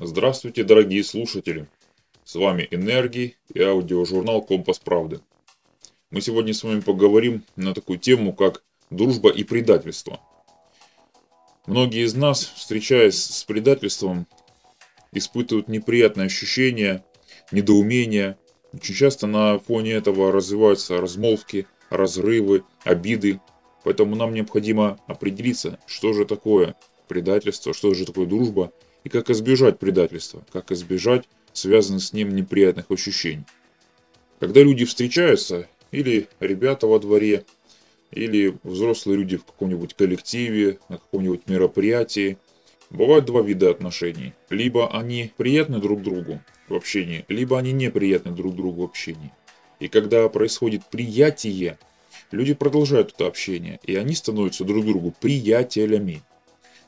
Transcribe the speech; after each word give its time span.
Здравствуйте, 0.00 0.62
дорогие 0.62 1.02
слушатели! 1.02 1.66
С 2.22 2.36
вами 2.36 2.68
Энергий 2.70 3.36
и 3.52 3.60
аудиожурнал 3.60 4.42
«Компас 4.42 4.78
правды». 4.78 5.18
Мы 6.12 6.20
сегодня 6.20 6.54
с 6.54 6.62
вами 6.62 6.78
поговорим 6.78 7.42
на 7.56 7.74
такую 7.74 7.98
тему, 7.98 8.32
как 8.32 8.62
дружба 8.90 9.28
и 9.30 9.42
предательство. 9.42 10.20
Многие 11.66 12.04
из 12.04 12.14
нас, 12.14 12.44
встречаясь 12.44 13.20
с 13.20 13.42
предательством, 13.42 14.28
испытывают 15.10 15.66
неприятные 15.66 16.26
ощущения, 16.26 17.04
недоумения. 17.50 18.38
Очень 18.72 18.94
часто 18.94 19.26
на 19.26 19.58
фоне 19.58 19.94
этого 19.94 20.30
развиваются 20.30 21.00
размолвки, 21.00 21.66
разрывы, 21.90 22.62
обиды. 22.84 23.40
Поэтому 23.82 24.14
нам 24.14 24.32
необходимо 24.32 25.00
определиться, 25.08 25.80
что 25.86 26.12
же 26.12 26.24
такое 26.24 26.76
предательство, 27.08 27.74
что 27.74 27.92
же 27.94 28.06
такое 28.06 28.26
дружба– 28.26 28.72
и 29.08 29.10
как 29.10 29.30
избежать 29.30 29.78
предательства, 29.78 30.44
как 30.52 30.70
избежать 30.70 31.26
связанных 31.54 32.02
с 32.02 32.12
ним 32.12 32.36
неприятных 32.36 32.90
ощущений. 32.90 33.46
Когда 34.38 34.60
люди 34.62 34.84
встречаются, 34.84 35.66
или 35.90 36.28
ребята 36.40 36.86
во 36.86 36.98
дворе, 36.98 37.44
или 38.10 38.54
взрослые 38.62 39.18
люди 39.18 39.38
в 39.38 39.46
каком-нибудь 39.46 39.94
коллективе, 39.94 40.78
на 40.90 40.98
каком-нибудь 40.98 41.48
мероприятии, 41.48 42.36
бывают 42.90 43.24
два 43.24 43.40
вида 43.40 43.70
отношений. 43.70 44.34
Либо 44.50 44.94
они 44.94 45.32
приятны 45.38 45.78
друг 45.78 46.02
другу 46.02 46.42
в 46.68 46.74
общении, 46.74 47.24
либо 47.28 47.58
они 47.58 47.72
неприятны 47.72 48.32
друг 48.32 48.54
другу 48.54 48.82
в 48.82 48.84
общении. 48.84 49.32
И 49.80 49.88
когда 49.88 50.28
происходит 50.28 50.82
приятие, 50.90 51.78
люди 52.30 52.52
продолжают 52.52 53.14
это 53.14 53.26
общение, 53.26 53.80
и 53.84 53.96
они 53.96 54.14
становятся 54.14 54.64
друг 54.64 54.84
другу 54.84 55.14
приятелями. 55.18 56.20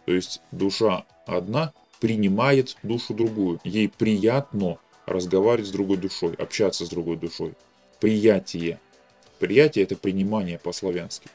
То 0.05 0.13
есть 0.13 0.43
душа 0.53 1.07
одна, 1.27 1.73
принимает 2.01 2.77
душу 2.83 3.15
другую. 3.15 3.61
Ей 3.63 3.89
приятно 3.89 4.79
разговаривать 5.07 5.69
с 5.69 5.73
другой 5.73 5.99
душой, 5.99 6.35
общаться 6.35 6.85
с 6.85 6.89
другой 6.89 7.17
душой. 7.17 7.53
Приятие. 8.01 8.81
Приятие– 9.39 9.85
это 9.85 9.97
принимание 9.97 10.59
по-славянски. 10.59 11.29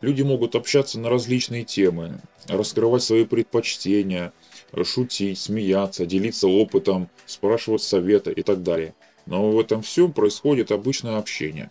Люди 0.00 0.22
могут 0.22 0.56
общаться 0.56 0.98
на 0.98 1.10
различные 1.10 1.64
темы, 1.64 2.20
раскрывать 2.48 3.02
свои 3.02 3.24
предпочтения, 3.24 4.32
шутить, 4.82 5.38
смеяться, 5.38 6.06
делиться 6.06 6.48
опытом, 6.48 7.08
спрашивать 7.26 7.82
совета 7.82 8.30
и 8.30 8.42
так 8.42 8.62
далее. 8.62 8.94
Но 9.26 9.50
в 9.52 9.60
этом 9.60 9.82
всем 9.82 10.12
происходит 10.12 10.72
обычное 10.72 11.18
общение. 11.18 11.70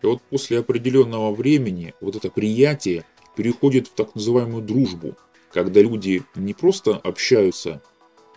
И 0.00 0.06
вот 0.06 0.22
после 0.22 0.60
определенного 0.60 1.34
времени 1.34 1.92
вот 2.00 2.16
это 2.16 2.30
приятие 2.30 3.04
переходит 3.36 3.88
в 3.88 3.92
так 3.92 4.14
называемую 4.14 4.62
дружбу– 4.62 5.16
когда 5.58 5.80
люди 5.80 6.22
не 6.36 6.54
просто 6.54 6.92
общаются 6.98 7.82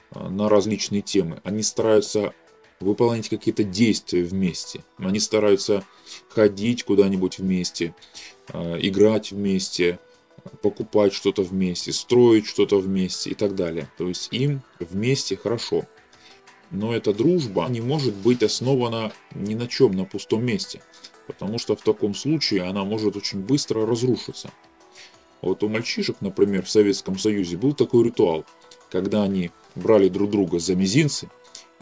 а, 0.09 0.27
на 0.27 0.49
различные 0.49 1.03
темы, 1.03 1.39
они 1.43 1.61
стараются 1.61 2.33
выполнять 2.79 3.29
какие-то 3.29 3.63
действия 3.63 4.23
вместе. 4.23 4.83
Они 4.97 5.19
стараются 5.19 5.83
ходить 6.29 6.81
куда-нибудь 6.81 7.37
вместе, 7.37 7.93
а, 8.47 8.75
играть 8.79 9.33
вместе, 9.33 9.99
покупать 10.63 11.13
что-то 11.13 11.43
вместе, 11.43 11.93
строить 11.93 12.47
что-то 12.47 12.79
вместе 12.79 13.29
и 13.29 13.35
так 13.35 13.53
далее. 13.53 13.87
То 13.99 14.07
есть 14.07 14.29
им 14.31 14.63
вместе 14.79 15.37
хорошо. 15.37 15.83
Но 16.71 16.91
эта 16.91 17.13
дружба 17.13 17.67
не 17.69 17.81
может 17.81 18.15
быть 18.15 18.41
основана 18.41 19.13
ни 19.35 19.53
на 19.53 19.67
чем, 19.67 19.91
на 19.91 20.05
пустом 20.05 20.43
месте. 20.43 20.81
Потому 21.27 21.59
что 21.59 21.75
в 21.75 21.83
таком 21.83 22.15
случае 22.15 22.63
она 22.63 22.83
может 22.83 23.15
очень 23.15 23.41
быстро 23.41 23.85
разрушиться. 23.85 24.49
Вот 25.41 25.63
у 25.63 25.69
мальчишек, 25.69 26.17
например, 26.21 26.63
в 26.63 26.69
Советском 26.69 27.17
Союзе 27.17 27.57
был 27.57 27.73
такой 27.73 28.05
ритуал, 28.05 28.45
когда 28.91 29.23
они 29.23 29.51
брали 29.75 30.07
друг 30.09 30.29
друга 30.29 30.59
за 30.59 30.75
мизинцы 30.75 31.29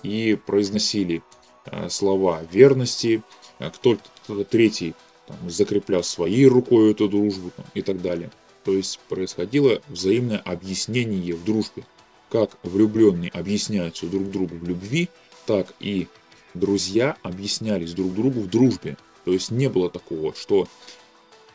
и 0.03 0.37
произносили 0.45 1.21
э, 1.65 1.89
слова 1.89 2.41
верности, 2.51 3.21
э, 3.59 3.69
кто-то 3.69 4.43
третий 4.45 4.95
там, 5.27 5.37
закреплял 5.49 6.03
своей 6.03 6.47
рукой 6.47 6.91
эту 6.91 7.09
дружбу 7.09 7.51
там, 7.55 7.65
и 7.73 7.81
так 7.81 8.01
далее. 8.01 8.31
То 8.63 8.73
есть 8.73 8.99
происходило 9.09 9.81
взаимное 9.87 10.39
объяснение 10.39 11.35
в 11.35 11.43
дружбе. 11.43 11.85
Как 12.29 12.51
влюбленные 12.63 13.31
объясняются 13.31 14.05
друг 14.05 14.29
другу 14.29 14.55
в 14.55 14.67
любви, 14.67 15.09
так 15.45 15.73
и 15.79 16.07
друзья 16.53 17.17
объяснялись 17.23 17.93
друг 17.93 18.13
другу 18.13 18.41
в 18.41 18.49
дружбе. 18.49 18.97
То 19.25 19.33
есть 19.33 19.51
не 19.51 19.67
было 19.67 19.89
такого, 19.89 20.33
что 20.35 20.67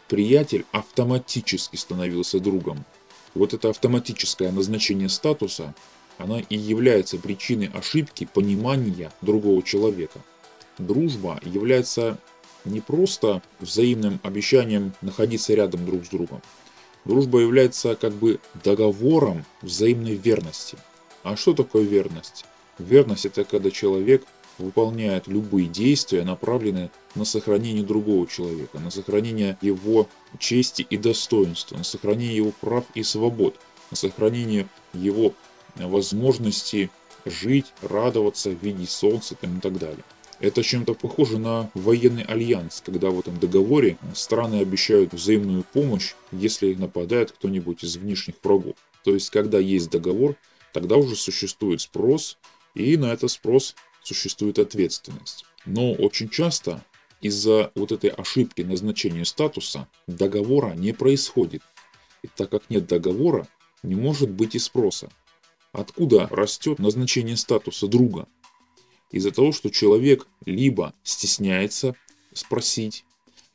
приятель 0.08 0.64
автоматически 0.72 1.76
становился 1.76 2.40
другом. 2.40 2.84
Вот 3.34 3.54
это 3.54 3.70
автоматическое 3.70 4.52
назначение 4.52 5.08
статуса, 5.08 5.74
она 6.18 6.40
и 6.40 6.56
является 6.56 7.18
причиной 7.18 7.66
ошибки 7.66 8.28
понимания 8.32 9.10
другого 9.20 9.62
человека. 9.62 10.20
Дружба 10.78 11.40
является 11.44 12.18
не 12.64 12.80
просто 12.80 13.42
взаимным 13.60 14.20
обещанием 14.22 14.92
находиться 15.00 15.54
рядом 15.54 15.84
друг 15.84 16.04
с 16.04 16.08
другом. 16.08 16.40
Дружба 17.04 17.40
является 17.40 17.96
как 17.96 18.12
бы 18.12 18.40
договором 18.62 19.44
взаимной 19.60 20.14
верности. 20.14 20.78
А 21.22 21.36
что 21.36 21.52
такое 21.52 21.82
верность? 21.82 22.44
Верность 22.78 23.26
это 23.26 23.44
когда 23.44 23.70
человек 23.70 24.24
выполняет 24.58 25.26
любые 25.26 25.66
действия, 25.66 26.24
направленные 26.24 26.90
на 27.14 27.24
сохранение 27.24 27.84
другого 27.84 28.26
человека, 28.26 28.78
на 28.78 28.90
сохранение 28.90 29.58
его 29.60 30.08
чести 30.38 30.82
и 30.82 30.96
достоинства, 30.96 31.76
на 31.76 31.84
сохранение 31.84 32.36
его 32.36 32.52
прав 32.60 32.84
и 32.94 33.02
свобод, 33.02 33.56
на 33.90 33.96
сохранение 33.96 34.66
его 34.92 35.32
возможности 35.76 36.90
жить, 37.24 37.66
радоваться, 37.82 38.50
видеть 38.50 38.90
солнце 38.90 39.34
и 39.40 39.60
так 39.60 39.78
далее. 39.78 40.04
Это 40.40 40.62
чем-то 40.62 40.94
похоже 40.94 41.38
на 41.38 41.70
военный 41.74 42.24
альянс, 42.24 42.82
когда 42.84 43.10
в 43.10 43.20
этом 43.20 43.38
договоре 43.38 43.96
страны 44.14 44.56
обещают 44.56 45.12
взаимную 45.12 45.64
помощь, 45.64 46.14
если 46.32 46.74
нападает 46.74 47.32
кто-нибудь 47.32 47.84
из 47.84 47.96
внешних 47.96 48.34
врагов. 48.42 48.74
То 49.04 49.14
есть, 49.14 49.30
когда 49.30 49.58
есть 49.58 49.90
договор, 49.90 50.36
тогда 50.72 50.96
уже 50.96 51.14
существует 51.14 51.80
спрос, 51.80 52.36
и 52.74 52.96
на 52.96 53.12
этот 53.12 53.30
спрос 53.30 53.76
существует 54.04 54.58
ответственность. 54.58 55.44
Но 55.66 55.92
очень 55.92 56.28
часто 56.28 56.84
из-за 57.20 57.72
вот 57.74 57.92
этой 57.92 58.10
ошибки 58.10 58.62
назначения 58.62 59.24
статуса 59.24 59.88
договора 60.06 60.74
не 60.74 60.92
происходит. 60.92 61.62
И 62.22 62.28
так 62.28 62.50
как 62.50 62.70
нет 62.70 62.86
договора, 62.86 63.48
не 63.82 63.94
может 63.94 64.30
быть 64.30 64.54
и 64.54 64.58
спроса. 64.58 65.10
Откуда 65.72 66.28
растет 66.30 66.78
назначение 66.78 67.36
статуса 67.36 67.88
друга? 67.88 68.28
Из-за 69.10 69.30
того, 69.30 69.52
что 69.52 69.70
человек 69.70 70.26
либо 70.44 70.94
стесняется 71.02 71.94
спросить, 72.32 73.04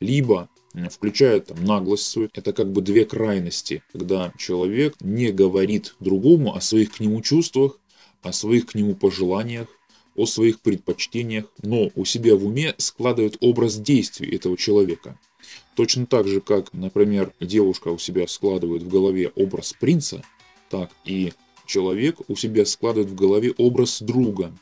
либо 0.00 0.48
включает 0.90 1.46
там, 1.46 1.64
наглость 1.64 2.06
свою. 2.06 2.30
Это 2.32 2.52
как 2.52 2.70
бы 2.72 2.82
две 2.82 3.04
крайности, 3.04 3.82
когда 3.92 4.32
человек 4.38 4.94
не 5.00 5.32
говорит 5.32 5.94
другому 6.00 6.54
о 6.54 6.60
своих 6.60 6.92
к 6.92 7.00
нему 7.00 7.20
чувствах, 7.22 7.78
о 8.22 8.32
своих 8.32 8.66
к 8.66 8.74
нему 8.74 8.94
пожеланиях, 8.94 9.68
о 10.20 10.26
своих 10.26 10.60
предпочтениях, 10.60 11.46
но 11.62 11.90
у 11.94 12.04
себя 12.04 12.36
в 12.36 12.44
уме 12.44 12.74
складывает 12.76 13.38
образ 13.40 13.76
действий 13.76 14.36
этого 14.36 14.58
человека. 14.58 15.18
Точно 15.76 16.04
так 16.04 16.28
же, 16.28 16.42
как, 16.42 16.74
например, 16.74 17.32
девушка 17.40 17.88
у 17.88 17.98
себя 17.98 18.28
складывает 18.28 18.82
в 18.82 18.88
голове 18.88 19.32
образ 19.34 19.72
принца, 19.72 20.22
так 20.68 20.90
и 21.06 21.32
человек 21.64 22.18
у 22.28 22.36
себя 22.36 22.66
складывает 22.66 23.08
в 23.08 23.14
голове 23.14 23.54
образ 23.56 24.02
друга, 24.02 24.52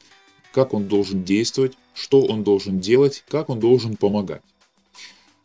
как 0.52 0.74
он 0.74 0.86
должен 0.86 1.24
действовать, 1.24 1.72
что 1.93 2.20
он 2.20 2.44
должен 2.44 2.78
делать, 2.78 3.25
как 3.28 3.49
он 3.49 3.58
должен 3.58 3.96
помогать. 3.96 4.43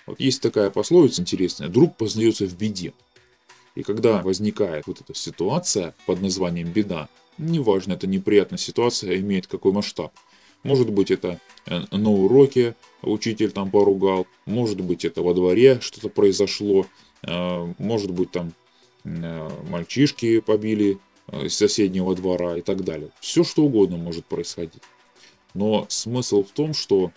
Вот 0.06 0.20
есть 0.20 0.44
такая 0.44 0.70
пословица 0.70 1.22
интересная, 1.22 1.70
друг 1.70 1.98
познается 1.98 2.46
в 2.46 2.56
беде. 2.56 2.94
И 3.74 3.82
когда 3.82 4.22
возникает 4.22 4.86
вот 4.86 5.02
эта 5.02 5.16
ситуация 5.16 5.96
под 6.06 6.22
названием 6.22 6.72
беда, 6.72 7.10
Неважно, 7.38 7.94
это 7.94 8.08
неприятная 8.08 8.60
ситуация, 8.60 9.18
имеет 9.18 9.48
какой 9.48 9.72
масштаб. 9.72 10.14
Может 10.64 10.92
быть 10.92 11.12
это 11.12 11.40
э, 11.66 11.82
на 11.92 12.10
уроке 12.10 12.76
учитель 13.02 13.52
там 13.52 13.70
поругал, 13.70 14.28
может 14.46 14.80
быть 14.80 15.04
это 15.04 15.22
во 15.22 15.34
дворе 15.34 15.80
что-то 15.82 16.10
произошло, 16.10 16.86
э, 17.24 17.74
может 17.78 18.12
быть 18.12 18.32
там 18.32 18.54
э, 19.04 19.50
мальчишки 19.70 20.40
побили 20.40 21.00
из 21.32 21.56
соседнего 21.56 22.16
двора 22.16 22.58
и 22.58 22.62
так 22.62 22.84
далее. 22.84 23.10
Все 23.20 23.44
что 23.44 23.64
угодно 23.64 23.98
может 23.98 24.26
происходить. 24.26 24.82
Но 25.54 25.86
смысл 25.90 26.44
в 26.44 26.52
том, 26.52 26.74
что 26.74 27.12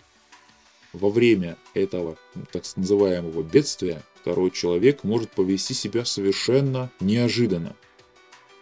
во 0.92 1.10
время 1.10 1.56
этого 1.74 2.16
так 2.52 2.64
называемого 2.76 3.42
бедствия 3.42 4.02
второй 4.20 4.50
человек 4.50 5.04
может 5.04 5.30
повести 5.30 5.72
себя 5.72 6.04
совершенно 6.04 6.90
неожиданно. 7.00 7.76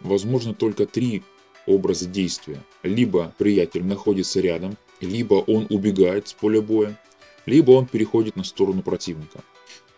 Возможно 0.01 0.53
только 0.53 0.85
три 0.85 1.23
образа 1.65 2.07
действия. 2.07 2.61
Либо 2.83 3.33
приятель 3.37 3.83
находится 3.83 4.39
рядом, 4.41 4.77
либо 5.01 5.35
он 5.35 5.67
убегает 5.69 6.27
с 6.27 6.33
поля 6.33 6.61
боя, 6.61 6.99
либо 7.45 7.71
он 7.71 7.85
переходит 7.85 8.35
на 8.35 8.43
сторону 8.43 8.81
противника. 8.81 9.43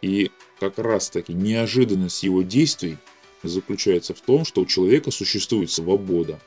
И 0.02 0.32
как 0.60 0.80
раз 0.80 1.10
таки 1.10 1.34
неожиданность 1.34 2.24
его 2.24 2.42
действий 2.42 2.98
заключается 3.44 4.14
в 4.14 4.22
том, 4.22 4.46
что 4.46 4.62
у 4.62 4.66
человека 4.66 5.12
существует 5.12 5.72
свобода. 5.72 6.40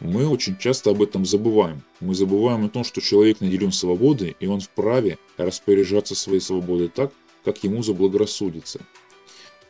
Мы 0.00 0.26
очень 0.26 0.58
часто 0.58 0.90
об 0.90 1.00
этом 1.00 1.24
забываем. 1.24 1.82
Мы 2.00 2.14
забываем 2.14 2.64
о 2.64 2.68
том, 2.68 2.82
что 2.82 3.00
человек 3.00 3.40
наделен 3.40 3.70
свободой, 3.70 4.36
и 4.40 4.46
он 4.46 4.60
вправе 4.60 5.18
распоряжаться 5.36 6.14
своей 6.14 6.40
свободой 6.40 6.88
так, 6.88 7.12
как 7.44 7.62
ему 7.62 7.82
заблагорассудится. 7.82 8.80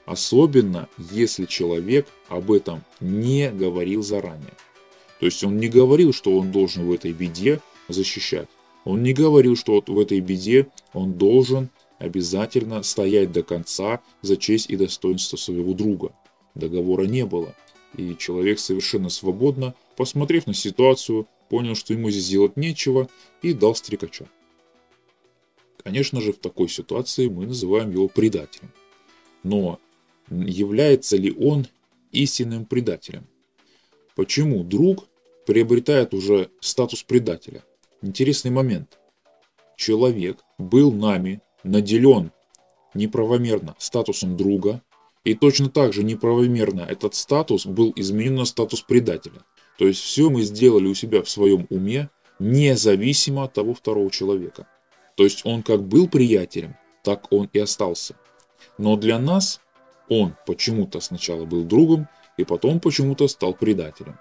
Особенно, 0.05 0.89
если 1.11 1.47
человек 1.47 2.09
об 2.29 2.51
этом 2.51 2.83
не 3.01 3.51
говорил 3.51 4.03
заранее. 4.03 4.55
То 5.21 5.27
есть 5.27 5.45
он 5.45 5.59
не 5.59 5.69
говорил, 5.69 6.13
что 6.13 6.37
он 6.37 6.51
должен 6.51 6.87
в 6.87 6.93
этой 6.93 7.13
беде 7.13 7.61
защищать. 7.89 8.49
Он 8.85 9.03
не 9.03 9.13
говорил, 9.13 9.57
что 9.57 9.75
вот 9.75 9.89
в 9.89 9.99
этой 9.99 10.21
беде 10.21 10.67
он 10.93 11.13
должен 11.13 11.71
обязательно 11.99 12.83
стоять 12.83 13.31
до 13.31 13.45
конца 13.45 14.01
за 14.23 14.37
честь 14.37 14.71
и 14.71 14.77
достоинство 14.77 15.37
своего 15.37 15.73
друга. 15.73 16.13
Договора 16.57 17.05
не 17.05 17.25
было. 17.25 17.55
И 17.97 18.17
человек 18.17 18.59
совершенно 18.59 19.09
свободно, 19.09 19.75
посмотрев 19.97 20.47
на 20.47 20.55
ситуацию, 20.55 21.29
понял, 21.49 21.77
что 21.77 21.93
ему 21.93 22.11
здесь 22.11 22.29
делать 22.29 22.57
нечего 22.57 23.09
и 23.43 23.53
дал 23.53 23.77
стрекача. 23.77 24.27
Конечно 25.85 26.21
же, 26.21 26.33
в 26.33 26.39
такой 26.39 26.69
ситуации 26.69 27.29
мы 27.29 27.47
называем 27.47 27.93
его 27.93 28.09
предателем. 28.09 28.73
Но 29.43 29.79
является 30.31 31.17
ли 31.17 31.33
он 31.33 31.67
истинным 32.11 32.65
предателем? 32.65 33.27
Почему 34.15 34.63
друг 34.63 35.09
приобретает 35.47 36.15
уже 36.15 36.51
статус 36.61 37.03
предателя? 37.03 37.65
Интересный 38.03 38.51
момент. 38.51 38.99
Человек 39.77 40.39
был 40.59 40.93
нами 40.93 41.41
наделен 41.65 42.33
неправомерно 42.95 43.75
статусом 43.79 44.37
друга, 44.37 44.83
и 45.25 45.35
точно 45.35 45.71
так 45.71 45.93
же 45.93 46.03
неправомерно 46.03 46.83
этот 46.83 47.15
статус 47.15 47.65
был 47.65 47.93
изменен 47.97 48.37
на 48.37 48.45
статус 48.45 48.83
предателя. 48.83 49.45
То 49.79 49.87
есть 49.87 50.01
все 50.01 50.29
мы 50.31 50.43
сделали 50.43 50.87
у 50.87 50.95
себя 50.95 51.23
в 51.23 51.31
своем 51.31 51.67
уме, 51.71 52.11
независимо 52.39 53.45
от 53.45 53.55
того 53.55 53.73
второго 53.75 54.11
человека. 54.11 54.67
То 55.17 55.25
есть 55.25 55.43
он 55.45 55.63
как 55.63 55.83
был 55.83 56.09
приятелем, 56.09 56.77
так 57.03 57.33
он 57.33 57.49
и 57.53 57.59
остался. 57.59 58.17
Но 58.79 58.97
для 58.97 59.19
нас 59.19 59.61
он 60.09 60.35
почему-то 60.47 61.01
сначала 61.01 61.45
был 61.45 61.65
другом, 61.65 62.09
и 62.37 62.45
потом 62.45 62.81
почему-то 62.81 63.29
стал 63.29 63.55
предателем. 63.55 64.19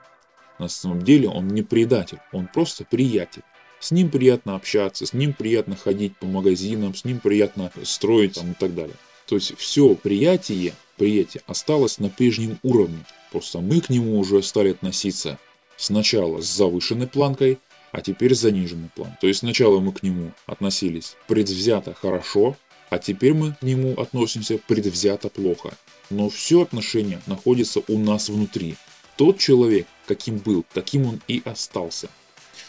На 0.59 0.67
самом 0.67 1.01
деле 1.01 1.27
он 1.27 1.47
не 1.47 1.63
предатель, 1.63 2.19
он 2.31 2.47
просто 2.47 2.85
приятель. 2.85 3.43
С 3.79 3.89
ним 3.91 4.11
приятно 4.11 4.55
общаться, 4.55 5.05
с 5.07 5.13
ним 5.13 5.33
приятно 5.33 5.75
ходить 5.75 6.15
по 6.17 6.27
магазинам, 6.27 6.93
с 6.93 7.03
ним 7.03 7.19
приятно 7.19 7.71
строить 7.83 8.35
там, 8.35 8.51
и 8.51 8.53
так 8.53 8.75
далее. 8.75 8.95
То 9.25 9.35
есть 9.35 9.57
все 9.57 9.95
приятие, 9.95 10.73
приятие 10.97 11.41
осталось 11.47 11.97
на 11.97 12.09
прежнем 12.09 12.59
уровне. 12.61 12.99
Просто 13.31 13.59
мы 13.59 13.81
к 13.81 13.89
нему 13.89 14.19
уже 14.19 14.43
стали 14.43 14.71
относиться 14.71 15.39
сначала 15.77 16.41
с 16.41 16.45
завышенной 16.45 17.07
планкой, 17.07 17.57
а 17.91 18.01
теперь 18.01 18.35
с 18.35 18.41
заниженной 18.41 18.89
планкой. 18.95 19.17
То 19.19 19.27
есть 19.27 19.39
сначала 19.39 19.79
мы 19.79 19.93
к 19.93 20.03
нему 20.03 20.31
относились 20.45 21.15
предвзято 21.27 21.93
хорошо, 21.93 22.55
а 22.91 22.99
теперь 22.99 23.33
мы 23.33 23.53
к 23.53 23.61
нему 23.61 23.93
относимся 23.99 24.57
предвзято 24.57 25.29
плохо. 25.29 25.73
Но 26.09 26.29
все 26.29 26.61
отношение 26.61 27.21
находится 27.25 27.81
у 27.87 27.97
нас 27.97 28.27
внутри. 28.27 28.75
Тот 29.15 29.39
человек, 29.39 29.87
каким 30.05 30.37
был, 30.39 30.65
таким 30.73 31.05
он 31.05 31.21
и 31.29 31.41
остался. 31.45 32.09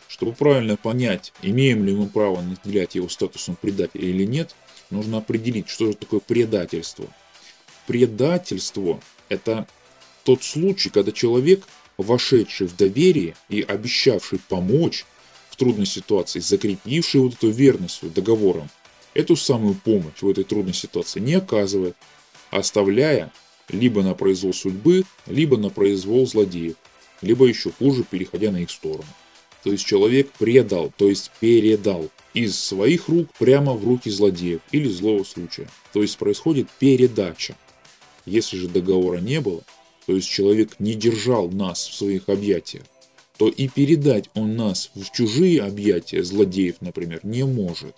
Чтобы 0.07 0.33
правильно 0.33 0.77
понять, 0.77 1.33
имеем 1.43 1.85
ли 1.85 1.93
мы 1.93 2.07
право 2.07 2.41
наделять 2.41 2.95
его 2.95 3.09
статусом 3.09 3.57
предателя 3.61 4.05
или 4.05 4.25
нет, 4.25 4.55
нужно 4.91 5.19
определить, 5.19 5.69
что 5.69 5.87
же 5.87 5.95
такое 5.95 6.21
предательство. 6.21 7.07
Предательство– 7.89 9.01
это 9.29 9.67
тот 10.23 10.45
случай, 10.45 10.91
когда 10.91 11.11
человек, 11.11 11.67
вошедший 11.99 12.69
в 12.69 12.77
доверие 12.77 13.35
и 13.49 13.61
обещавший 13.61 14.39
помочь 14.49 15.05
в 15.51 15.57
трудной 15.57 15.87
ситуации, 15.87 16.39
закрепивший 16.39 17.23
вот 17.23 17.35
эту 17.35 17.51
верность 17.51 18.09
договором, 18.13 18.71
эту 19.14 19.37
самую 19.37 19.75
помощь 19.75 20.20
в 20.20 20.29
этой 20.29 20.44
трудной 20.44 20.75
ситуации 20.75 21.20
не 21.20 21.35
оказывает, 21.35 21.97
оставляя 22.50 23.32
либо 23.69 24.03
на 24.03 24.14
произвол 24.14 24.53
судьбы, 24.53 25.05
либо 25.26 25.56
на 25.56 25.70
произвол 25.70 26.26
злодеев, 26.26 26.76
либо 27.20 27.47
еще 27.47 27.70
хуже, 27.70 28.05
переходя 28.09 28.50
на 28.50 28.59
их 28.59 28.70
сторону. 28.70 29.05
То 29.62 29.70
есть 29.70 29.85
человек 29.85 30.31
предал, 30.32 30.93
то 30.97 31.09
есть 31.09 31.31
передал 31.41 32.11
из 32.35 32.59
своих 32.59 33.09
рук 33.09 33.29
прямо 33.38 33.75
в 33.75 33.85
руки 33.85 34.11
злодеев 34.11 34.61
или 34.73 34.88
злого 34.88 35.25
случая. 35.25 35.69
То 35.93 36.03
есть 36.03 36.19
происходит 36.19 36.69
передача. 36.79 37.56
Если 38.26 38.56
же 38.56 38.69
договора 38.69 39.19
не 39.19 39.41
было, 39.41 39.62
то 40.06 40.14
есть 40.14 40.29
человек 40.29 40.81
не 40.81 40.94
держал 40.94 41.50
нас 41.50 41.87
в 41.87 41.94
своих 41.94 42.29
объятиях, 42.29 42.85
то 43.38 43.49
и 43.49 43.69
передать 43.69 44.31
он 44.35 44.56
нас 44.56 44.91
в 44.94 45.11
чужие 45.11 45.62
объятия 45.62 46.23
злодеев, 46.23 46.76
например, 46.81 47.20
не 47.23 47.44
может. 47.44 47.97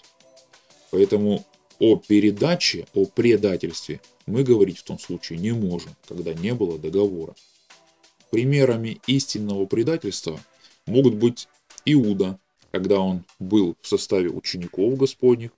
Поэтому 0.95 1.45
о 1.81 1.97
передаче, 1.97 2.87
о 2.95 3.05
предательстве 3.05 4.01
мы 4.27 4.45
говорить 4.45 4.79
в 4.79 4.85
том 4.85 4.97
случае 5.01 5.41
не 5.41 5.51
можем, 5.51 5.91
когда 6.07 6.33
не 6.33 6.55
было 6.55 6.79
договора. 6.79 7.35
Примерами 8.31 9.01
истинного 9.09 9.67
предательства 9.67 10.39
могут 10.87 11.15
быть 11.15 11.49
Иуда, 11.85 12.39
когда 12.71 13.01
он 13.01 13.25
был 13.41 13.75
в 13.81 13.89
составе 13.89 14.29
учеников 14.29 14.97
Господних, 14.97 15.51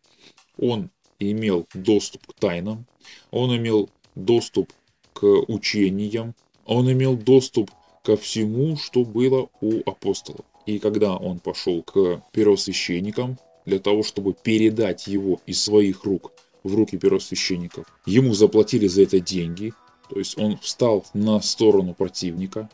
он 0.56 0.88
имел 1.18 1.66
доступ 1.74 2.26
к 2.28 2.32
тайнам, 2.32 2.86
он 3.30 3.54
имел 3.54 3.90
доступ 4.14 4.72
к 5.12 5.26
учениям, 5.48 6.34
он 6.64 6.90
имел 6.90 7.14
доступ 7.14 7.70
ко 8.02 8.16
всему, 8.16 8.78
что 8.78 9.04
было 9.04 9.50
у 9.60 9.82
апостолов. 9.84 10.46
И 10.64 10.78
когда 10.78 11.14
он 11.14 11.40
пошел 11.40 11.82
к 11.82 12.22
первосвященникам 12.32 13.36
для 13.66 13.78
того, 13.78 14.02
чтобы 14.02 14.32
передать 14.32 15.06
его 15.06 15.40
из 15.46 15.62
своих 15.62 16.04
рук 16.04 16.32
в 16.62 16.74
руки 16.74 16.96
первосвященников, 16.96 17.84
ему 18.06 18.32
заплатили 18.32 18.86
за 18.86 19.02
это 19.02 19.20
деньги, 19.20 19.74
то 20.08 20.18
есть 20.18 20.38
он 20.38 20.56
встал 20.58 21.04
на 21.12 21.40
сторону 21.40 21.94
противника. 21.94 22.70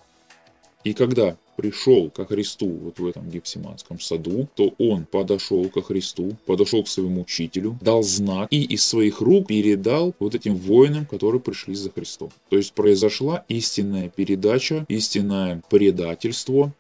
И 0.85 0.95
когда 0.95 1.37
пришел 1.57 2.11
ко 2.11 2.25
Христу 2.25 2.67
вот 2.67 2.99
в 2.99 3.07
этом 3.07 3.29
Гефсиманском 3.31 4.01
саду, 4.01 4.49
то 4.55 4.75
он 4.79 5.05
подошел 5.05 5.69
ко 5.69 5.83
Христу, 5.83 6.37
подошел 6.47 6.83
к 6.83 6.89
своему 6.89 7.23
учителю, 7.23 7.79
дал 7.81 8.03
знак 8.03 8.49
и 8.51 8.63
из 8.63 8.85
своих 8.85 9.21
рук 9.21 9.47
передал 9.47 10.15
вот 10.19 10.35
этим 10.35 10.57
воинам, 10.57 11.07
которые 11.07 11.41
пришли 11.41 11.75
за 11.75 11.91
Христом. 11.91 12.31
То 12.49 12.57
есть 12.57 12.73
произошла 12.73 13.45
истинная 13.49 14.09
передача, 14.09 14.85
истинное 14.89 15.63
предательство. 15.71 16.73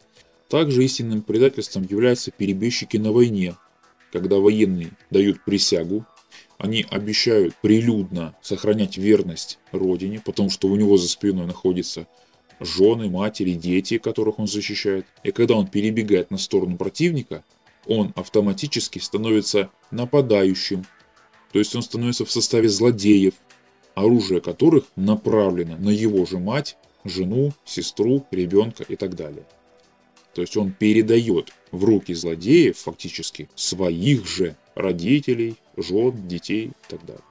Также 0.48 0.84
истинным 0.84 1.22
предательством 1.22 1.86
являются 1.88 2.30
перебежчики 2.30 2.98
на 2.98 3.12
войне, 3.12 3.54
когда 4.12 4.36
военные 4.36 4.90
дают 5.10 5.42
присягу, 5.44 6.04
они 6.58 6.86
обещают 6.88 7.54
прилюдно 7.56 8.36
сохранять 8.42 8.98
верность 8.98 9.58
родине, 9.72 10.20
потому 10.24 10.50
что 10.50 10.68
у 10.68 10.76
него 10.76 10.96
за 10.96 11.08
спиной 11.08 11.46
находится 11.46 12.06
жены, 12.60 13.08
матери, 13.10 13.52
дети, 13.52 13.98
которых 13.98 14.38
он 14.38 14.46
защищает. 14.46 15.06
И 15.24 15.32
когда 15.32 15.54
он 15.54 15.66
перебегает 15.66 16.30
на 16.30 16.38
сторону 16.38 16.76
противника, 16.76 17.42
он 17.86 18.12
автоматически 18.14 19.00
становится 19.00 19.70
нападающим. 19.90 20.84
То 21.52 21.58
есть 21.58 21.74
он 21.74 21.82
становится 21.82 22.24
в 22.24 22.30
составе 22.30 22.68
злодеев, 22.68 23.34
оружие 23.94 24.40
которых 24.40 24.84
направлено 24.94 25.76
на 25.78 25.90
его 25.90 26.24
же 26.26 26.38
мать, 26.38 26.76
жену, 27.04 27.52
сестру, 27.64 28.24
ребенка 28.30 28.84
и 28.84 28.94
так 28.94 29.16
далее. 29.16 29.44
То 30.34 30.42
есть 30.42 30.56
он 30.56 30.72
передает 30.72 31.52
в 31.72 31.84
руки 31.84 32.14
злодеев 32.14 32.78
фактически 32.78 33.48
своих 33.56 34.26
же 34.26 34.56
родителей, 34.76 35.56
жен, 35.76 36.28
детей 36.28 36.66
и 36.66 36.72
так 36.90 37.04
далее. 37.04 37.24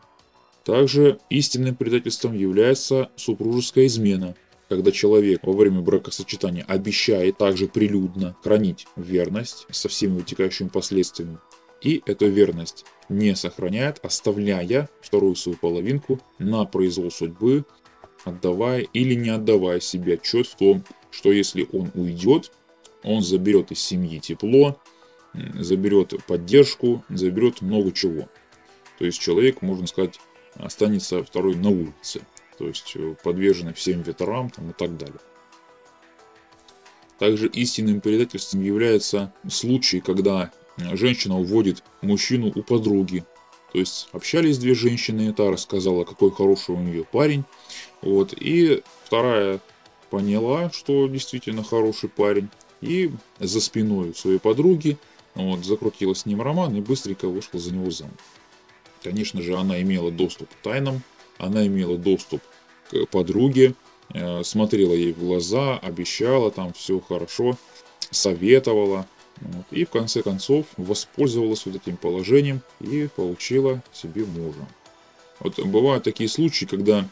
Также 0.65 1.19
истинным 1.29 1.75
предательством 1.75 2.37
является 2.37 3.09
супружеская 3.15 3.85
измена– 3.85 4.35
когда 4.71 4.93
человек 4.93 5.41
во 5.43 5.51
время 5.51 5.81
бракосочетания 5.81 6.63
обещает 6.65 7.37
также 7.37 7.67
прилюдно 7.67 8.37
хранить 8.41 8.87
верность 8.95 9.67
со 9.69 9.89
всеми 9.89 10.19
вытекающими 10.19 10.69
последствиями, 10.69 11.39
и 11.81 12.01
эту 12.05 12.29
верность 12.29 12.85
не 13.09 13.35
сохраняет, 13.35 13.99
оставляя 14.01 14.89
вторую 15.01 15.35
свою 15.35 15.57
половинку 15.57 16.21
на 16.39 16.63
произвол 16.63 17.11
судьбы, 17.11 17.65
отдавая 18.23 18.87
или 18.93 19.13
не 19.13 19.31
отдавая 19.31 19.81
себе 19.81 20.13
отчет 20.13 20.47
в 20.47 20.55
том, 20.55 20.85
что 21.09 21.33
если 21.33 21.67
он 21.73 21.91
уйдет, 21.93 22.53
он 23.03 23.21
заберет 23.21 23.71
из 23.71 23.79
семьи 23.79 24.19
тепло, 24.19 24.79
заберет 25.33 26.13
поддержку, 26.27 27.03
заберет 27.09 27.61
много 27.61 27.91
чего. 27.91 28.29
То 28.99 29.05
есть 29.05 29.19
человек, 29.19 29.61
можно 29.61 29.87
сказать, 29.87 30.19
останется 30.55 31.23
второй 31.23 31.55
на 31.55 31.69
улице 31.69 32.21
то 32.61 32.67
есть 32.67 32.91
э, 32.95 33.15
подвержены 33.23 33.73
всем 33.73 34.03
ветрам 34.03 34.51
там, 34.51 34.69
и 34.69 34.73
так 34.73 34.95
далее. 34.95 35.19
Также 37.17 37.47
истинным 37.47 38.01
предательством 38.01 38.61
является 38.61 39.33
случай, 39.49 39.99
когда 39.99 40.51
женщина 40.77 41.39
уводит 41.39 41.83
мужчину 42.01 42.51
у 42.53 42.61
подруги. 42.61 43.25
То 43.73 43.79
есть 43.79 44.09
общались 44.11 44.59
две 44.59 44.75
женщины, 44.75 45.33
та 45.33 45.49
рассказала, 45.49 46.03
какой 46.03 46.29
хороший 46.29 46.75
у 46.75 46.79
нее 46.79 47.03
парень, 47.03 47.45
Вот. 48.03 48.33
И 48.39 48.83
вторая 49.05 49.59
поняла, 50.11 50.69
что 50.71 51.07
действительно 51.07 51.63
хороший 51.63 52.09
парень, 52.09 52.49
и 52.81 53.11
за 53.39 53.61
спиной 53.61 54.13
своей 54.15 54.39
подруги 54.39 54.97
вот, 55.35 55.63
закрутила 55.65 56.13
с 56.13 56.25
ним 56.25 56.41
роман 56.41 56.75
и 56.75 56.81
быстренько 56.81 57.27
вышла 57.27 57.59
за 57.59 57.73
него 57.73 57.89
замуж. 57.91 58.13
Конечно 59.03 59.41
же, 59.41 59.55
она 59.55 59.81
имела 59.81 60.11
доступ 60.11 60.49
к 60.49 60.63
тайнам, 60.63 61.01
она 61.37 61.65
имела 61.65 61.97
доступ 61.97 62.41
к 62.89 63.05
подруге, 63.07 63.73
э, 64.13 64.43
смотрела 64.43 64.93
ей 64.93 65.13
в 65.13 65.19
глаза, 65.19 65.77
обещала 65.77 66.51
там 66.51 66.73
все 66.73 66.99
хорошо, 66.99 67.57
советовала. 68.11 69.07
Вот, 69.39 69.65
и 69.71 69.85
в 69.85 69.89
конце 69.89 70.21
концов 70.21 70.67
воспользовалась 70.77 71.65
вот 71.65 71.75
этим 71.75 71.97
положением 71.97 72.61
и 72.79 73.09
получила 73.15 73.81
себе 73.91 74.25
мужа. 74.25 74.67
Вот 75.39 75.57
бывают 75.65 76.03
такие 76.03 76.29
случаи, 76.29 76.65
когда 76.65 77.07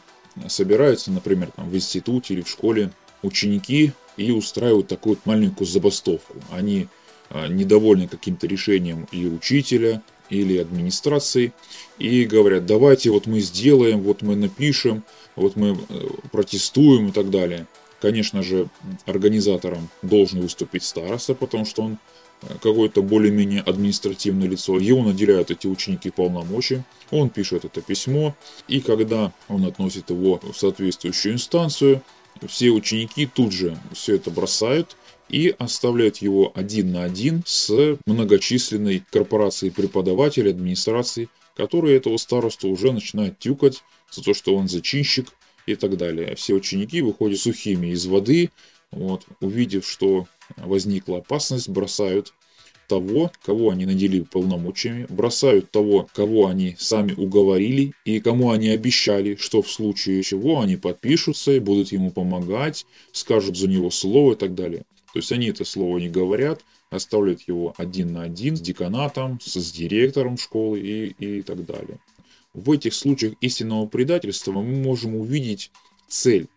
собираются, 0.46 1.10
например, 1.10 1.50
там, 1.56 1.68
в 1.68 1.74
институте 1.74 2.34
или 2.34 2.42
в 2.42 2.48
школе 2.48 2.92
ученики 3.22 3.92
и 4.20 4.30
устраивают 4.32 4.88
такую 4.88 5.14
вот 5.14 5.24
маленькую 5.24 5.66
забастовку. 5.66 6.34
Они 6.50 6.88
а, 7.30 7.48
недовольны 7.48 8.06
каким-то 8.06 8.46
решением 8.46 9.08
или 9.12 9.28
учителя, 9.28 10.02
или 10.28 10.58
администрации, 10.58 11.52
и 11.98 12.24
говорят, 12.24 12.66
давайте 12.66 13.10
вот 13.10 13.26
мы 13.26 13.40
сделаем, 13.40 14.02
вот 14.02 14.22
мы 14.22 14.36
напишем, 14.36 15.02
вот 15.34 15.56
мы 15.56 15.70
э, 15.88 16.06
протестуем 16.30 17.08
и 17.08 17.12
так 17.12 17.30
далее. 17.30 17.66
Конечно 18.00 18.42
же, 18.42 18.68
организатором 19.06 19.88
должен 20.02 20.40
выступить 20.40 20.84
староста, 20.84 21.34
потому 21.34 21.64
что 21.64 21.82
он 21.82 21.98
э, 22.42 22.46
какое-то 22.62 23.02
более-менее 23.02 23.62
административное 23.62 24.48
лицо. 24.48 24.78
Его 24.78 25.02
наделяют 25.02 25.50
эти 25.50 25.66
ученики 25.66 26.10
полномочий. 26.10 26.82
Он 27.10 27.30
пишет 27.30 27.64
это 27.64 27.80
письмо, 27.80 28.36
и 28.68 28.80
когда 28.80 29.32
он 29.48 29.64
относит 29.64 30.10
его 30.10 30.38
в 30.42 30.56
соответствующую 30.56 31.34
инстанцию, 31.34 32.02
все 32.46 32.70
ученики 32.70 33.26
тут 33.26 33.52
же 33.52 33.76
все 33.92 34.16
это 34.16 34.30
бросают 34.30 34.96
и 35.28 35.54
оставляют 35.58 36.18
его 36.18 36.52
один 36.54 36.92
на 36.92 37.04
один 37.04 37.42
с 37.46 37.98
многочисленной 38.06 39.04
корпорацией 39.10 39.72
преподавателей, 39.72 40.50
администрации, 40.50 41.28
которые 41.56 41.96
этого 41.96 42.16
старосту 42.16 42.68
уже 42.68 42.92
начинают 42.92 43.38
тюкать 43.38 43.82
за 44.10 44.22
то, 44.22 44.34
что 44.34 44.56
он 44.56 44.68
зачинщик 44.68 45.28
и 45.66 45.74
так 45.74 45.96
далее. 45.96 46.34
Все 46.34 46.54
ученики 46.54 47.00
выходят 47.02 47.38
сухими 47.38 47.88
из 47.88 48.06
воды, 48.06 48.50
вот, 48.90 49.24
увидев, 49.40 49.88
что 49.88 50.26
возникла 50.56 51.18
опасность, 51.18 51.68
бросают 51.68 52.34
того, 52.90 53.30
кого 53.44 53.70
они 53.70 53.86
наделили 53.86 54.24
полномочиями, 54.24 55.06
бросают 55.08 55.70
того, 55.70 56.08
кого 56.12 56.48
они 56.48 56.74
сами 56.76 57.12
уговорили 57.12 57.92
и 58.04 58.18
кому 58.18 58.50
они 58.50 58.68
обещали, 58.70 59.36
что 59.36 59.62
в 59.62 59.70
случае 59.70 60.24
чего 60.24 60.60
они 60.60 60.76
подпишутся 60.76 61.52
и 61.52 61.60
будут 61.60 61.92
ему 61.92 62.10
помогать, 62.10 62.84
скажут 63.12 63.56
за 63.56 63.68
него 63.68 63.90
слово 63.90 64.32
и 64.32 64.36
так 64.36 64.56
далее. 64.56 64.82
То 65.12 65.20
есть 65.20 65.30
они 65.30 65.46
это 65.46 65.64
слово 65.64 65.98
не 65.98 66.08
говорят, 66.08 66.64
оставляют 66.90 67.42
его 67.46 67.74
один 67.76 68.12
на 68.12 68.22
один 68.22 68.56
с 68.56 68.60
деканатом, 68.60 69.38
с, 69.40 69.72
директором 69.72 70.36
школы 70.36 70.80
и, 70.80 71.14
и 71.18 71.42
так 71.42 71.64
далее. 71.64 71.98
В 72.54 72.72
этих 72.72 72.94
случаях 72.94 73.34
истинного 73.40 73.86
предательства 73.86 74.50
мы 74.50 74.82
можем 74.82 75.14
увидеть 75.14 75.70
цель. 76.08 76.48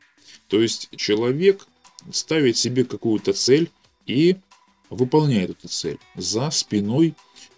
То 0.48 0.60
есть 0.60 0.90
человек 0.96 1.68
ставит 2.12 2.58
себе 2.58 2.86
какую-то 2.86 3.34
цель 3.34 3.70
и 4.08 4.38
выполняет 4.94 5.52
эту 5.52 5.68
цель 5.68 6.00
за 6.16 6.50
спиной 6.52 7.16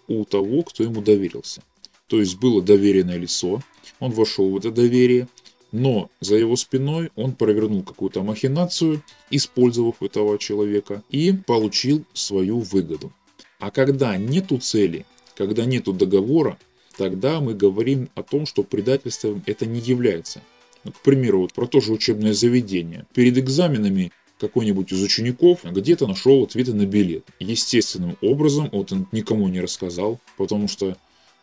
у 0.08 0.24
того, 0.24 0.62
кто 0.62 0.82
ему 0.82 1.02
доверился. 1.02 1.62
То 2.08 2.20
есть 2.20 2.38
было 2.38 2.62
доверенное 2.62 3.16
лицо, 3.16 3.62
он 3.98 4.12
вошел 4.12 4.50
в 4.50 4.56
это 4.56 4.70
доверие, 4.70 5.28
но 5.72 6.10
за 6.20 6.36
его 6.36 6.56
спиной 6.56 7.10
он 7.16 7.32
провернул 7.32 7.82
какую-то 7.82 8.22
махинацию, 8.22 9.02
использовав 9.30 10.02
этого 10.02 10.38
человека, 10.38 11.02
и 11.10 11.32
получил 11.32 12.04
свою 12.12 12.60
выгоду. 12.60 13.12
А 13.58 13.70
когда 13.70 14.16
нету 14.16 14.58
цели, 14.58 15.04
когда 15.34 15.64
нету 15.64 15.92
договора, 15.92 16.58
тогда 16.96 17.40
мы 17.40 17.54
говорим 17.54 18.08
о 18.14 18.22
том, 18.22 18.46
что 18.46 18.62
предательством 18.62 19.42
это 19.46 19.66
не 19.66 19.80
является. 19.80 20.42
Ну, 20.84 20.92
к 20.92 21.00
примеру, 21.00 21.40
вот 21.40 21.52
про 21.52 21.66
то 21.66 21.80
же 21.80 21.92
учебное 21.92 22.32
заведение. 22.32 23.06
Перед 23.12 23.36
экзаменами 23.38 24.12
какой-нибудь 24.38 24.92
из 24.92 25.02
учеников 25.02 25.60
где-то 25.64 26.06
нашел 26.06 26.42
ответы 26.44 26.74
на 26.74 26.86
билет. 26.86 27.24
Естественным 27.38 28.16
образом, 28.20 28.68
вот 28.72 28.92
он 28.92 29.06
никому 29.12 29.48
не 29.48 29.60
рассказал, 29.60 30.20
потому 30.36 30.68
что 30.68 30.96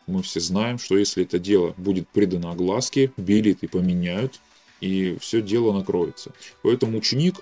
мы 0.08 0.22
все 0.22 0.40
знаем, 0.40 0.80
что 0.80 0.98
если 0.98 1.24
это 1.24 1.40
дело 1.40 1.74
будет 1.78 2.08
придано 2.10 2.52
огласке, 2.52 3.12
билеты 3.18 3.68
поменяют, 3.68 4.40
и 4.82 5.18
все 5.22 5.42
дело 5.42 5.72
накроется. 5.72 6.34
Поэтому 6.62 6.98
ученик, 6.98 7.36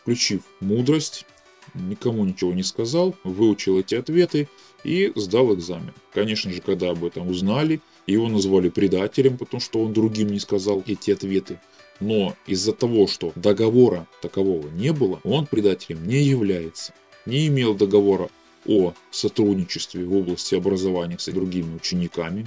включив 0.00 0.42
мудрость, 0.60 1.26
никому 1.74 2.24
ничего 2.24 2.52
не 2.52 2.62
сказал, 2.62 3.16
выучил 3.24 3.78
эти 3.80 3.96
ответы 3.96 4.48
и 4.84 5.12
сдал 5.16 5.54
экзамен. 5.54 5.92
Конечно 6.12 6.52
же, 6.52 6.60
когда 6.60 6.90
об 6.90 7.04
этом 7.04 7.28
узнали, 7.28 7.80
его 8.06 8.28
назвали 8.28 8.68
предателем, 8.68 9.38
потому 9.38 9.60
что 9.60 9.82
он 9.82 9.92
другим 9.92 10.28
не 10.28 10.38
сказал 10.38 10.82
эти 10.86 11.10
ответы. 11.10 11.58
Но 12.00 12.34
из-за 12.46 12.72
того, 12.72 13.06
что 13.06 13.32
договора 13.36 14.06
такового 14.20 14.68
не 14.68 14.92
было, 14.92 15.20
он 15.24 15.46
предателем 15.46 16.06
не 16.06 16.22
является. 16.22 16.92
Не 17.26 17.46
имел 17.46 17.74
договора 17.74 18.30
о 18.66 18.94
сотрудничестве 19.10 20.04
в 20.04 20.14
области 20.14 20.54
образования 20.54 21.18
с 21.18 21.30
другими 21.30 21.76
учениками. 21.76 22.46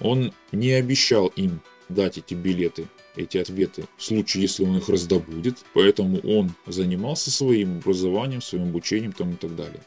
Он 0.00 0.32
не 0.52 0.72
обещал 0.72 1.26
им 1.28 1.60
дать 1.88 2.18
эти 2.18 2.34
билеты, 2.34 2.88
эти 3.16 3.38
ответы 3.38 3.84
в 3.96 4.02
случае, 4.02 4.42
если 4.42 4.64
он 4.64 4.78
их 4.78 4.88
раздобудет. 4.88 5.58
Поэтому 5.74 6.18
он 6.20 6.52
занимался 6.66 7.30
своим 7.30 7.78
образованием, 7.78 8.40
своим 8.40 8.68
обучением 8.68 9.12
там 9.12 9.32
и 9.32 9.36
так 9.36 9.54
далее. 9.54 9.80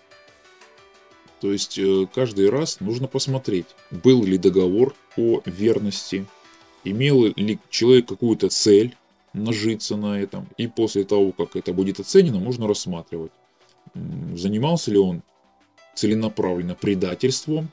То 1.41 1.51
есть 1.51 1.77
э, 1.77 2.07
каждый 2.13 2.49
раз 2.49 2.79
нужно 2.79 3.07
посмотреть, 3.07 3.65
был 3.91 4.23
ли 4.23 4.37
договор 4.37 4.95
о 5.17 5.41
верности, 5.45 6.25
имел 6.83 7.25
ли 7.25 7.59
человек 7.69 8.07
какую-то 8.07 8.49
цель 8.49 8.95
нажиться 9.33 9.95
на 9.95 10.19
этом, 10.19 10.47
и 10.57 10.67
после 10.67 11.03
того, 11.03 11.31
как 11.31 11.55
это 11.55 11.73
будет 11.73 11.99
оценено, 11.99 12.39
можно 12.39 12.67
рассматривать, 12.67 13.31
занимался 13.93 14.91
ли 14.91 14.97
он 14.97 15.23
целенаправленно 15.95 16.75
предательством, 16.75 17.69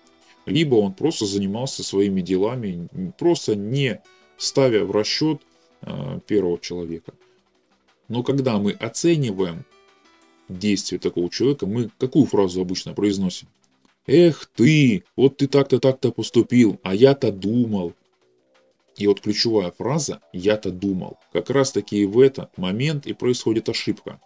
либо 0.47 0.77
он 0.77 0.95
просто 0.95 1.27
занимался 1.27 1.83
своими 1.83 2.21
делами, 2.21 2.89
просто 3.19 3.55
не 3.57 4.01
ставя 4.37 4.85
в 4.85 4.91
расчет 4.91 5.43
э, 5.83 6.21
первого 6.27 6.59
человека. 6.59 7.13
Но 8.09 8.23
когда 8.23 8.59
мы 8.59 8.73
оцениваем 8.73 9.65
действие 10.49 10.99
такого 10.99 11.31
человека, 11.31 11.67
мы 11.67 11.91
какую 11.99 12.27
фразу 12.27 12.61
обычно 12.61 12.95
произносим? 12.95 13.49
Эх 14.07 14.51
ты, 14.55 15.05
вот 15.15 15.37
ты 15.37 15.47
так-то 15.47 15.79
так-то 15.79 16.11
поступил, 16.11 16.81
а 16.83 16.95
я-то 16.95 17.31
думал. 17.31 17.95
И 19.01 19.07
вот 19.07 19.23
ключевая 19.23 19.71
фраза 19.71 20.21
«я-то 20.35 20.71
думал». 20.71 21.19
Как 21.33 21.49
раз 21.49 21.73
таки 21.73 22.05
в 22.05 22.21
этот 22.21 22.57
момент 22.59 23.07
и 23.07 23.15
происходит 23.15 23.69
ошибка 23.69 24.21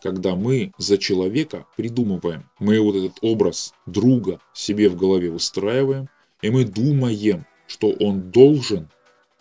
когда 0.00 0.36
мы 0.36 0.70
за 0.78 0.96
человека 0.96 1.66
придумываем. 1.76 2.48
Мы 2.60 2.80
вот 2.80 2.94
этот 2.94 3.18
образ 3.20 3.74
друга 3.84 4.40
себе 4.54 4.88
в 4.88 4.96
голове 4.96 5.28
выстраиваем, 5.28 6.08
и 6.40 6.50
мы 6.50 6.64
думаем, 6.64 7.46
что 7.66 7.90
он 7.90 8.30
должен 8.30 8.88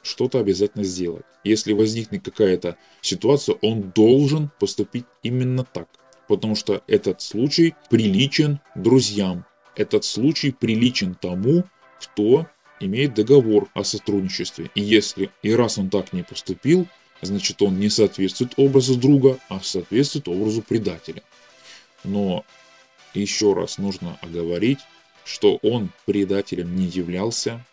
что-то 0.02 0.40
обязательно 0.40 0.84
сделать. 0.84 1.26
Если 1.44 1.74
возникнет 1.74 2.26
какая-то 2.26 2.76
ситуация, 3.02 3.56
он 3.62 3.92
должен 3.94 4.50
поступить 4.60 5.06
именно 5.22 5.64
так. 5.64 5.88
Потому 6.28 6.56
что 6.56 6.82
этот 6.88 7.22
случай 7.22 7.76
приличен 7.92 8.60
друзьям. 8.74 9.46
Этот 9.76 10.06
случай 10.06 10.50
приличен 10.52 11.14
тому, 11.14 11.66
кто 12.00 12.48
имеет 12.80 13.14
договор 13.14 13.70
о 13.74 13.84
сотрудничестве. 13.84 14.70
И 14.76 14.82
если 14.82 15.30
и 15.42 15.54
раз 15.54 15.78
он 15.78 15.90
так 15.90 16.14
не 16.14 16.24
поступил, 16.24 16.88
значит 17.22 17.62
он 17.62 17.80
не 17.80 17.90
соответствует 17.90 18.54
образу 18.58 18.96
друга, 18.96 19.40
а 19.50 19.60
соответствует 19.62 20.28
образу 20.28 20.62
предателя. 20.62 21.24
Но 22.04 22.46
еще 23.14 23.54
раз 23.54 23.78
нужно 23.78 24.18
оговорить, 24.22 24.80
что 25.26 25.58
он 25.62 25.92
предателем 26.06 26.76
не 26.76 26.86
являлся, 26.86 27.66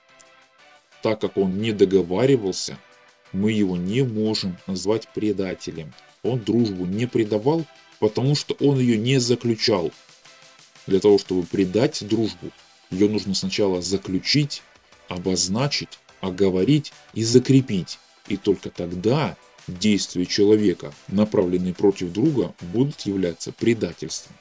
так 1.03 1.21
как 1.21 1.37
он 1.37 1.59
не 1.59 1.73
договаривался, 1.73 2.79
мы 3.33 3.53
его 3.53 3.77
не 3.77 4.03
можем 4.03 4.57
назвать 4.67 5.09
предателем. 5.09 5.93
Он 6.23 6.39
дружбу 6.39 6.87
не 6.87 7.07
предавал, 7.07 7.65
потому 7.99 8.35
что 8.35 8.55
он 8.55 8.79
ее 8.79 8.97
не 8.97 9.19
заключал. 9.19 9.93
Для 10.87 11.01
того, 11.01 11.19
чтобы 11.19 11.43
предать 11.45 12.07
дружбу, 12.07 12.51
ее 12.91 13.09
нужно 13.09 13.35
сначала 13.35 13.83
заключить, 13.83 14.63
обозначить, 15.09 15.99
оговорить 16.21 16.93
и 17.13 17.25
закрепить. 17.25 17.99
И 18.29 18.37
только 18.37 18.71
тогда 18.71 19.37
действия 19.67 20.27
человека, 20.27 20.93
направленные 21.09 21.75
против 21.75 22.13
друга, 22.13 22.55
будут 22.61 23.01
являться 23.03 23.53
предательством. 23.53 24.35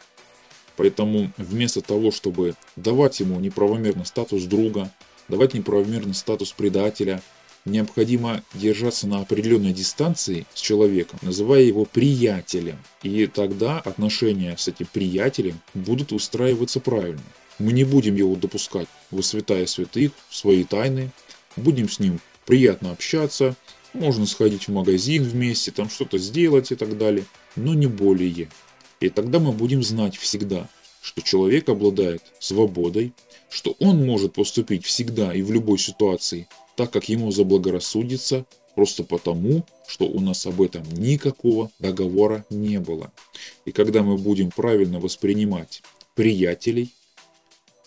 Поэтому 0.75 1.31
вместо 1.37 1.81
того, 1.81 2.11
чтобы 2.11 2.55
давать 2.75 3.19
ему 3.19 3.39
неправомерный 3.39 4.05
статус 4.05 4.43
друга, 4.43 4.91
давать 5.27 5.53
неправомерный 5.53 6.15
статус 6.15 6.51
предателя, 6.51 7.21
необходимо 7.65 8.43
держаться 8.53 9.07
на 9.07 9.21
определенной 9.21 9.71
дистанции 9.71 10.45
с 10.53 10.59
человеком, 10.59 11.19
называя 11.21 11.61
его 11.61 11.85
приятелем. 11.85 12.77
И 13.03 13.27
тогда 13.27 13.79
отношения 13.79 14.55
с 14.57 14.67
этим 14.67 14.87
приятелем 14.91 15.59
будут 15.73 16.11
устраиваться 16.11 16.79
правильно. 16.79 17.21
Мы 17.63 17.71
не 17.71 17.85
будем 17.85 18.15
его 18.15 18.35
допускать 18.35 18.89
во 19.09 19.21
святая 19.21 19.65
святых, 19.67 20.11
в 20.27 20.35
свои 20.35 20.65
тайны. 20.65 21.11
Будем 21.55 21.87
с 21.87 21.97
ним 21.97 22.19
приятно 22.45 22.91
общаться, 22.91 23.55
можно 23.93 24.25
сходить 24.25 24.67
в 24.67 24.73
магазин 24.73 25.23
вместе, 25.23 25.71
там 25.71 25.89
что-то 25.89 26.17
сделать 26.17 26.73
и 26.73 26.75
так 26.75 26.97
далее, 26.97 27.23
но 27.55 27.73
не 27.73 27.87
более. 27.87 28.49
И 28.99 29.07
тогда 29.07 29.39
мы 29.39 29.53
будем 29.53 29.81
знать 29.81 30.17
всегда, 30.17 30.67
что 31.01 31.21
человек 31.21 31.69
обладает 31.69 32.21
свободой, 32.37 33.13
что 33.49 33.77
он 33.79 34.05
может 34.05 34.33
поступить 34.33 34.83
всегда 34.83 35.33
и 35.33 35.41
в 35.41 35.49
любой 35.49 35.79
ситуации 35.79 36.49
так, 36.75 36.91
как 36.91 37.07
ему 37.07 37.31
заблагорассудится, 37.31 38.45
просто 38.75 39.05
потому, 39.05 39.65
что 39.87 40.03
у 40.03 40.19
нас 40.19 40.45
об 40.45 40.61
этом 40.61 40.83
никакого 40.91 41.71
договора 41.79 42.45
не 42.49 42.81
было. 42.81 43.13
И 43.63 43.71
когда 43.71 44.03
мы 44.03 44.17
будем 44.17 44.51
правильно 44.51 44.99
воспринимать 44.99 45.81
приятелей 46.13 46.91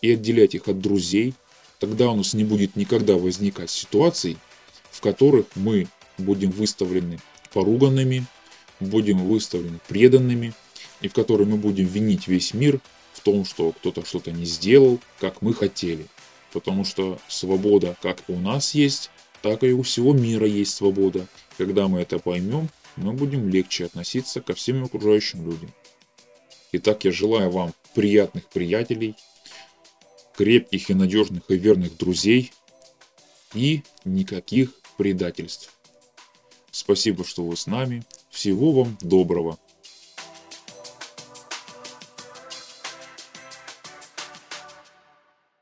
и 0.06 0.14
отделять 0.14 0.54
их 0.54 0.68
от 0.68 0.80
друзей, 0.80 1.34
тогда 1.78 2.10
у 2.10 2.16
нас 2.16 2.34
не 2.34 2.44
будет 2.44 2.76
никогда 2.76 3.14
возникать 3.14 3.70
ситуаций, 3.70 4.36
в 4.90 5.00
которых 5.00 5.46
мы 5.56 5.88
будем 6.18 6.50
выставлены 6.50 7.18
поруганными, 7.52 8.24
будем 8.80 9.18
выставлены 9.26 9.78
преданными, 9.88 10.52
и 11.00 11.08
в 11.08 11.12
которой 11.12 11.46
мы 11.46 11.56
будем 11.56 11.86
винить 11.86 12.28
весь 12.28 12.54
мир 12.54 12.80
в 13.12 13.20
том, 13.20 13.44
что 13.44 13.72
кто-то 13.72 14.04
что-то 14.04 14.32
не 14.32 14.44
сделал, 14.44 15.00
как 15.20 15.42
мы 15.42 15.52
хотели. 15.52 16.06
Потому 16.52 16.84
что 16.84 17.18
свобода 17.28 17.96
как 18.00 18.22
у 18.28 18.38
нас 18.38 18.74
есть, 18.74 19.10
так 19.42 19.62
и 19.64 19.72
у 19.72 19.82
всего 19.82 20.12
мира 20.12 20.46
есть 20.46 20.74
свобода. 20.74 21.26
Когда 21.58 21.88
мы 21.88 22.00
это 22.00 22.18
поймем, 22.18 22.68
мы 22.96 23.12
будем 23.12 23.48
легче 23.48 23.86
относиться 23.86 24.40
ко 24.40 24.54
всем 24.54 24.84
окружающим 24.84 25.44
людям. 25.44 25.70
Итак, 26.72 27.04
я 27.04 27.12
желаю 27.12 27.50
вам 27.50 27.72
приятных 27.94 28.44
приятелей, 28.48 29.14
крепких 30.36 30.90
и 30.90 30.94
надежных 30.94 31.50
и 31.50 31.56
верных 31.56 31.96
друзей 31.96 32.52
и 33.54 33.82
никаких 34.04 34.72
предательств. 34.96 35.72
Спасибо, 36.70 37.24
что 37.24 37.44
вы 37.44 37.56
с 37.56 37.66
нами. 37.66 38.04
Всего 38.30 38.72
вам 38.72 38.98
доброго. 39.00 39.58